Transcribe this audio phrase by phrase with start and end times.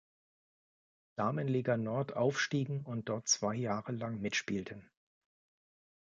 [1.15, 4.89] Damenliga Nord aufstiegen und dort zwei Jahre lang mitspielten.